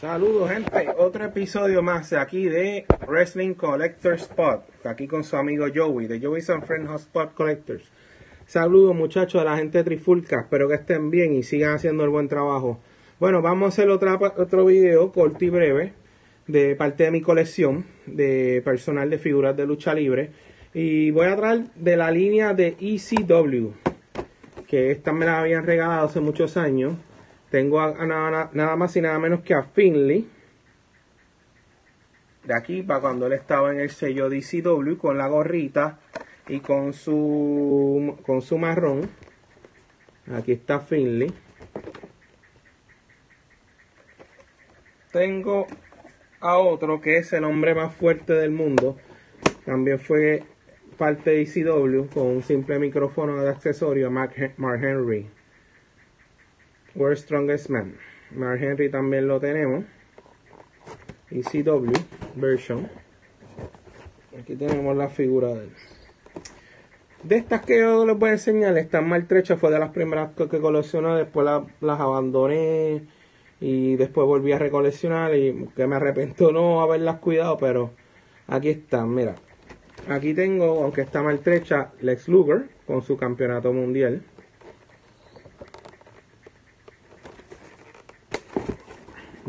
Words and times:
Saludos 0.00 0.48
gente, 0.48 0.90
otro 0.96 1.24
episodio 1.24 1.82
más 1.82 2.12
aquí 2.12 2.44
de 2.44 2.86
Wrestling 3.08 3.54
Collector 3.54 4.14
Spot, 4.14 4.62
aquí 4.86 5.08
con 5.08 5.24
su 5.24 5.34
amigo 5.34 5.66
Joey, 5.74 6.06
de 6.06 6.20
Joey's 6.20 6.48
and 6.50 6.64
Friends 6.64 7.02
Spot 7.02 7.34
Collectors. 7.34 7.90
Saludos 8.46 8.94
muchachos 8.94 9.42
a 9.42 9.44
la 9.44 9.56
gente 9.56 9.78
de 9.78 9.82
Trifulca, 9.82 10.42
espero 10.42 10.68
que 10.68 10.76
estén 10.76 11.10
bien 11.10 11.34
y 11.34 11.42
sigan 11.42 11.74
haciendo 11.74 12.04
el 12.04 12.10
buen 12.10 12.28
trabajo. 12.28 12.78
Bueno, 13.18 13.42
vamos 13.42 13.64
a 13.64 13.68
hacer 13.70 13.90
otra, 13.90 14.14
otro 14.36 14.66
video 14.66 15.10
corto 15.10 15.44
y 15.44 15.50
breve 15.50 15.94
de 16.46 16.76
parte 16.76 17.02
de 17.02 17.10
mi 17.10 17.20
colección 17.20 17.84
de 18.06 18.62
personal 18.64 19.10
de 19.10 19.18
figuras 19.18 19.56
de 19.56 19.66
lucha 19.66 19.94
libre. 19.94 20.30
Y 20.74 21.10
voy 21.10 21.26
a 21.26 21.34
traer 21.34 21.64
de 21.74 21.96
la 21.96 22.12
línea 22.12 22.54
de 22.54 22.76
ECW, 22.78 23.72
que 24.68 24.92
esta 24.92 25.12
me 25.12 25.26
la 25.26 25.40
habían 25.40 25.66
regalado 25.66 26.06
hace 26.06 26.20
muchos 26.20 26.56
años. 26.56 26.94
Tengo 27.50 27.80
a, 27.80 28.04
nada, 28.04 28.50
nada, 28.52 28.76
más 28.76 28.96
y 28.96 29.00
nada 29.00 29.18
menos 29.18 29.40
que 29.40 29.54
a 29.54 29.62
Finley. 29.62 30.28
De 32.44 32.54
aquí 32.54 32.82
para 32.82 33.00
cuando 33.00 33.26
él 33.26 33.32
estaba 33.32 33.72
en 33.72 33.80
el 33.80 33.90
sello 33.90 34.28
de 34.28 34.38
ECW 34.38 34.96
con 34.96 35.18
la 35.18 35.28
gorrita 35.28 35.98
y 36.48 36.60
con 36.60 36.92
su 36.92 38.18
con 38.24 38.42
su 38.42 38.58
marrón. 38.58 39.08
Aquí 40.34 40.52
está 40.52 40.80
Finley. 40.80 41.32
Tengo 45.12 45.66
a 46.40 46.58
otro 46.58 47.00
que 47.00 47.16
es 47.16 47.32
el 47.32 47.44
hombre 47.44 47.74
más 47.74 47.94
fuerte 47.94 48.34
del 48.34 48.50
mundo. 48.50 48.96
También 49.64 49.98
fue 49.98 50.44
parte 50.98 51.30
de 51.30 51.42
ECW 51.42 52.08
con 52.12 52.26
un 52.26 52.42
simple 52.42 52.78
micrófono 52.78 53.42
de 53.42 53.48
accesorio, 53.48 54.10
Mark, 54.10 54.34
Henry. 54.36 55.37
World 56.98 57.18
Strongest 57.18 57.70
Man. 57.70 57.94
Mark 58.32 58.60
Henry 58.60 58.90
también 58.90 59.28
lo 59.28 59.38
tenemos. 59.38 59.84
ECW 61.30 61.92
version. 62.34 62.88
Aquí 64.38 64.56
tenemos 64.56 64.96
la 64.96 65.08
figura 65.08 65.48
de 65.54 65.64
él. 65.64 65.70
De 67.22 67.36
estas 67.36 67.64
que 67.64 67.78
yo 67.78 68.04
les 68.04 68.18
voy 68.18 68.30
a 68.30 68.32
enseñar, 68.32 68.76
están 68.78 69.08
maltrechas, 69.08 69.60
fue 69.60 69.70
de 69.70 69.78
las 69.78 69.90
primeras 69.90 70.30
que 70.34 70.60
coleccioné, 70.60 71.14
después 71.14 71.46
las 71.80 72.00
abandoné 72.00 73.02
y 73.60 73.94
después 73.96 74.26
volví 74.26 74.50
a 74.52 74.58
recoleccionar 74.58 75.36
y 75.36 75.68
que 75.76 75.86
me 75.86 75.96
arrepento 75.96 76.50
no 76.50 76.80
haberlas 76.80 77.18
cuidado, 77.18 77.58
pero 77.58 77.92
aquí 78.48 78.70
están, 78.70 79.14
mira. 79.14 79.36
Aquí 80.08 80.34
tengo, 80.34 80.82
aunque 80.82 81.02
está 81.02 81.22
maltrecha, 81.22 81.92
Lex 82.00 82.28
Luger 82.28 82.68
con 82.86 83.02
su 83.02 83.16
campeonato 83.16 83.72
mundial. 83.72 84.22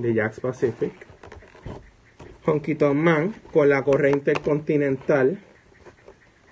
De 0.00 0.14
Jax 0.14 0.38
Pacific. 0.38 0.92
Honky 2.44 2.76
Tonk 2.76 2.94
Man 2.94 3.34
con 3.52 3.68
la 3.68 3.82
corriente 3.82 4.30
intercontinental 4.30 5.38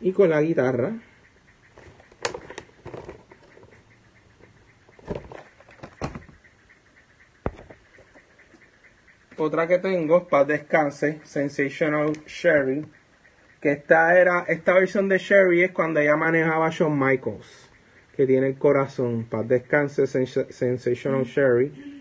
y 0.00 0.12
con 0.12 0.30
la 0.30 0.42
guitarra. 0.42 0.94
Otra 9.38 9.68
que 9.68 9.78
tengo, 9.78 10.26
para 10.26 10.44
descanse, 10.44 11.20
Sensational 11.22 12.12
Sherry. 12.26 12.84
Que 13.60 13.72
esta 13.72 14.18
era, 14.18 14.44
esta 14.48 14.74
versión 14.74 15.08
de 15.08 15.18
Sherry 15.18 15.62
es 15.62 15.70
cuando 15.70 16.00
ella 16.00 16.16
manejaba 16.16 16.66
a 16.66 16.70
Shawn 16.70 16.98
Michaels. 16.98 17.70
Que 18.16 18.26
tiene 18.26 18.48
el 18.48 18.58
corazón. 18.58 19.24
Para 19.30 19.44
descanse, 19.44 20.06
Sensational 20.06 21.24
Sherry. 21.24 21.95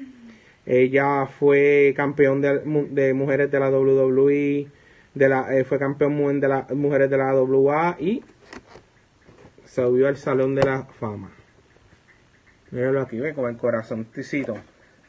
Ella 0.65 1.27
fue 1.27 1.93
campeón 1.95 2.41
de, 2.41 3.13
mujeres 3.13 3.51
de 3.51 3.59
la 3.59 3.69
WWE. 3.69 4.67
De 5.13 5.29
la, 5.29 5.55
eh, 5.55 5.63
fue 5.63 5.79
campeón 5.79 6.39
de 6.39 6.47
las 6.47 6.69
mujeres 6.71 7.09
de 7.09 7.17
la 7.17 7.33
WA 7.33 7.95
y 7.99 8.23
subió 9.65 10.07
al 10.07 10.17
Salón 10.17 10.55
de 10.55 10.63
la 10.63 10.83
Fama. 10.83 11.31
Míralo 12.71 13.01
aquí, 13.01 13.19
ve 13.19 13.33
con 13.33 13.49
el 13.49 13.57
corazón. 13.57 14.05
Ticito. 14.05 14.57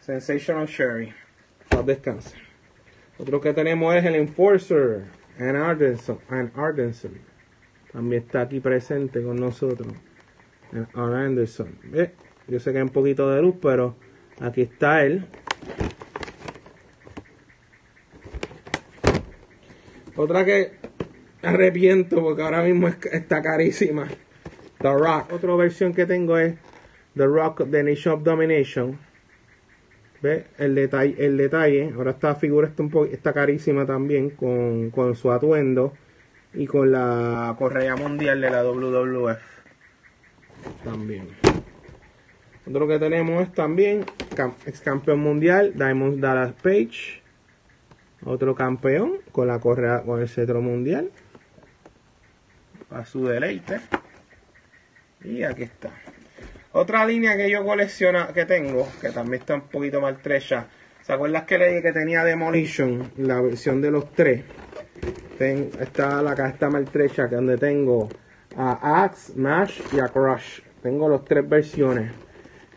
Sensational 0.00 0.66
Sherry 0.66 1.12
descanse. 1.84 2.36
Otro 3.18 3.40
que 3.40 3.52
tenemos 3.52 3.94
es 3.94 4.04
el 4.04 4.14
Enforcer, 4.14 5.04
Ann 5.38 5.56
Ardenson. 5.56 6.18
Ardenson. 6.54 7.12
También 7.92 8.22
está 8.22 8.42
aquí 8.42 8.60
presente 8.60 9.22
con 9.22 9.36
nosotros. 9.36 9.88
Ann 10.94 11.14
Anderson. 11.14 11.78
Yo 12.48 12.60
sé 12.60 12.72
que 12.72 12.78
hay 12.78 12.82
un 12.82 12.90
poquito 12.90 13.30
de 13.30 13.42
luz, 13.42 13.56
pero 13.60 13.96
aquí 14.40 14.62
está 14.62 15.04
él. 15.04 15.26
Otra 20.16 20.44
que 20.44 20.72
arrepiento 21.42 22.22
porque 22.22 22.42
ahora 22.42 22.62
mismo 22.62 22.88
está 22.88 23.42
carísima. 23.42 24.08
The 24.78 24.92
Rock. 24.92 25.32
Otra 25.32 25.54
versión 25.56 25.92
que 25.94 26.06
tengo 26.06 26.38
es 26.38 26.54
The 27.14 27.26
Rock 27.26 27.70
The 27.70 27.82
Nation 27.82 28.14
of 28.14 28.22
Domination. 28.22 28.98
¿Ve? 30.22 30.46
El 30.58 30.74
detalle, 30.74 31.14
el 31.18 31.36
detalle, 31.36 31.92
ahora 31.94 32.12
esta 32.12 32.34
figura 32.34 32.68
está, 32.68 32.82
un 32.82 33.08
está 33.12 33.34
carísima 33.34 33.84
también 33.84 34.30
con, 34.30 34.90
con 34.90 35.14
su 35.14 35.30
atuendo 35.30 35.92
y 36.54 36.66
con 36.66 36.90
la 36.90 37.54
correa 37.58 37.96
mundial 37.96 38.40
de 38.40 38.50
la 38.50 38.64
WWF. 38.64 39.38
También. 40.82 41.28
Otro 42.66 42.88
que 42.88 42.98
tenemos 42.98 43.42
es 43.42 43.52
también 43.52 44.04
ex 44.66 44.80
campeón 44.80 45.20
mundial, 45.20 45.74
Diamond 45.76 46.20
Dallas 46.20 46.54
Page. 46.62 47.22
Otro 48.26 48.56
campeón 48.56 49.18
con 49.30 49.46
la 49.46 49.60
correa, 49.60 50.02
con 50.02 50.20
el 50.20 50.28
cetro 50.28 50.60
mundial. 50.60 51.10
A 52.90 53.04
su 53.06 53.24
deleite. 53.24 53.80
Y 55.24 55.44
aquí 55.44 55.62
está. 55.62 55.90
Otra 56.72 57.06
línea 57.06 57.36
que 57.36 57.48
yo 57.48 57.64
colecciono, 57.64 58.32
que 58.34 58.44
tengo, 58.44 58.86
que 59.00 59.10
también 59.10 59.40
está 59.40 59.54
un 59.54 59.62
poquito 59.62 60.00
maltrecha. 60.00 60.66
¿Se 61.02 61.12
acuerdan 61.12 61.46
que 61.46 61.56
le 61.56 61.68
dije 61.68 61.82
que 61.82 61.92
tenía 61.92 62.24
Demolition, 62.24 63.12
la 63.16 63.40
versión 63.40 63.80
de 63.80 63.90
los 63.92 64.12
tres? 64.12 64.44
está 65.38 66.22
la 66.22 66.34
caja 66.34 66.68
maltrecha, 66.68 67.28
que 67.28 67.36
donde 67.36 67.58
tengo 67.58 68.08
a 68.56 69.04
Axe, 69.04 69.34
Nash 69.36 69.80
y 69.92 70.00
a 70.00 70.08
Crush. 70.08 70.60
Tengo 70.82 71.08
las 71.08 71.24
tres 71.24 71.48
versiones. 71.48 72.12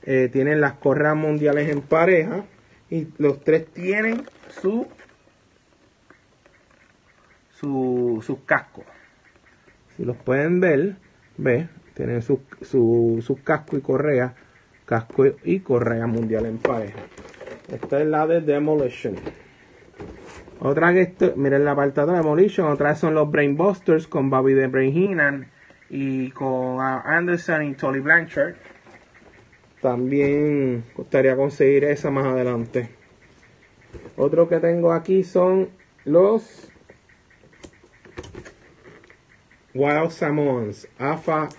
Eh, 0.04 0.30
tienen 0.32 0.62
las 0.62 0.74
correas 0.74 1.16
mundiales 1.16 1.70
en 1.70 1.82
pareja. 1.82 2.44
Y 2.90 3.08
los 3.18 3.42
tres 3.44 3.68
tienen 3.68 4.24
su, 4.62 4.88
su 7.60 8.24
sus 8.26 8.40
cascos. 8.46 8.86
Si 9.96 10.06
los 10.06 10.16
pueden 10.18 10.60
ver, 10.60 10.96
ve, 11.38 11.68
tienen 11.94 12.22
su, 12.22 12.42
su, 12.62 13.40
casco 13.44 13.78
y 13.78 13.82
correa, 13.82 14.34
casco 14.86 15.26
y 15.44 15.60
correa 15.60 16.08
mundial 16.08 16.46
en 16.46 16.58
pareja. 16.58 17.00
Esta 17.72 18.00
es 18.00 18.08
la 18.08 18.26
de 18.26 18.42
Demolition. 18.42 19.16
Otra 20.62 20.94
que 20.94 21.02
esto, 21.02 21.34
miren 21.36 21.66
la 21.66 21.76
parte 21.76 22.06
de 22.06 22.14
Demolition, 22.14 22.68
otra 22.72 22.96
son 22.96 23.14
los 23.14 23.30
Brainbusters 23.30 24.08
con 24.08 24.30
Bobby 24.30 24.54
de 24.54 24.68
Brain 24.68 24.94
Heenan 24.94 25.48
y 25.90 26.32
con 26.32 26.80
Anderson 26.80 27.64
y 27.64 27.74
Tolly 27.74 28.00
Blanchard. 28.00 28.56
También 29.82 30.84
gustaría 30.96 31.36
conseguir 31.36 31.86
esa 31.86 32.12
más 32.12 32.26
adelante. 32.26 32.90
Otro 34.18 34.48
que 34.48 34.60
tengo 34.60 34.92
aquí 34.94 35.24
son 35.24 35.70
los 36.06 36.69
Wild 39.74 40.10
Samoans, 40.10 40.88
AFA 40.98 41.50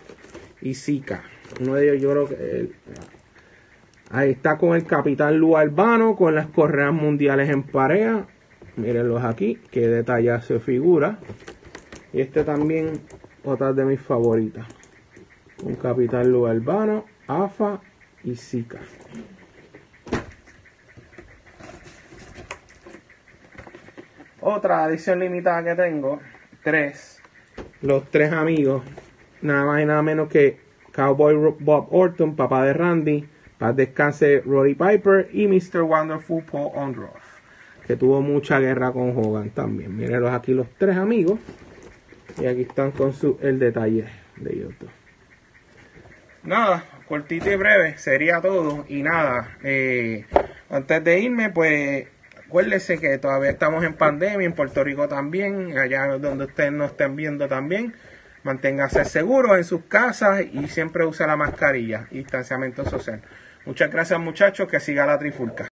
y 0.61 0.75
Zika. 0.75 1.23
Uno 1.61 1.75
de 1.75 1.85
ellos 1.85 2.03
yo 2.03 2.11
creo 2.11 2.29
que... 2.29 2.73
ahí 4.11 4.31
está 4.31 4.59
con 4.59 4.75
el 4.75 4.85
capitán 4.85 5.39
Lu 5.39 5.57
Albano, 5.57 6.17
con 6.17 6.35
las 6.35 6.47
correas 6.49 6.93
mundiales 6.93 7.49
en 7.51 7.63
pareja. 7.63 8.27
Mírenlos 8.77 9.25
aquí, 9.25 9.61
qué 9.71 9.89
detalle 9.89 10.41
se 10.43 10.59
figura. 10.59 11.19
Y 12.13 12.21
este 12.21 12.45
también, 12.45 13.01
otra 13.45 13.73
de 13.73 13.85
mis 13.85 14.01
favoritas. 14.01 14.67
Un 15.63 15.75
capitán 15.77 16.33
Lu 16.33 16.47
Albano, 16.47 17.05
AFA 17.27 17.81
y 18.25 18.35
Zika. 18.35 18.81
Otra 24.41 24.89
edición 24.89 25.21
limitada 25.21 25.63
que 25.63 25.75
tengo, 25.75 26.19
tres. 26.65 27.20
Los 27.83 28.11
tres 28.11 28.33
amigos 28.33 28.83
nada 29.43 29.65
más 29.65 29.83
y 29.83 29.87
nada 29.87 30.03
menos 30.03 30.29
que 30.29 30.59
Cowboy 30.93 31.55
Bob 31.61 31.89
Orton, 31.91 32.37
papá 32.37 32.65
de 32.65 32.73
Randy, 32.73 33.27
paz 33.59 33.75
descanse 33.77 34.43
Roddy 34.45 34.75
Piper 34.75 35.29
y 35.33 35.47
Mr. 35.47 35.83
Wonderful 35.83 36.43
Paul 36.43 36.73
Ondroff, 36.75 37.41
que 37.87 37.97
tuvo 37.97 38.21
mucha 38.21 38.59
guerra 38.59 38.93
con 38.93 39.17
Hogan 39.17 39.51
también. 39.51 39.97
Mírenlos 39.97 40.33
aquí 40.33 40.53
los 40.53 40.69
tres 40.79 40.97
amigos 40.97 41.39
y 42.41 42.47
aquí 42.47 42.63
están 42.63 42.91
con 42.91 43.13
su 43.13 43.39
el 43.43 43.59
detalle 43.59 44.07
de 44.37 44.59
YouTube. 44.59 44.91
Nada, 46.43 46.85
cortito 47.07 47.51
y 47.51 47.57
breve, 47.57 47.99
sería 47.99 48.41
todo. 48.41 48.85
Y 48.89 49.03
nada, 49.03 49.59
eh, 49.63 50.25
antes 50.71 51.05
de 51.05 51.21
irme, 51.21 51.51
pues 51.51 52.07
Acuérdese 52.51 52.99
que 52.99 53.17
todavía 53.19 53.51
estamos 53.51 53.85
en 53.85 53.95
pandemia, 53.95 54.45
en 54.45 54.55
Puerto 54.55 54.83
Rico 54.83 55.07
también, 55.07 55.79
allá 55.79 56.09
donde 56.19 56.47
ustedes 56.47 56.73
nos 56.73 56.91
estén 56.91 57.15
viendo 57.15 57.47
también. 57.47 57.95
Manténgase 58.43 59.05
seguros 59.05 59.57
en 59.57 59.63
sus 59.63 59.85
casas 59.85 60.43
y 60.53 60.67
siempre 60.67 61.05
use 61.05 61.25
la 61.29 61.37
mascarilla 61.37 62.09
distanciamiento 62.11 62.85
social. 62.85 63.23
Muchas 63.65 63.89
gracias 63.93 64.19
muchachos, 64.19 64.67
que 64.67 64.81
siga 64.81 65.07
la 65.07 65.17
trifulca. 65.17 65.70